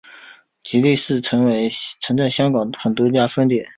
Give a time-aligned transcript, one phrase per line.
[0.63, 1.45] 吉利市曾
[2.17, 3.69] 在香港有多家分店。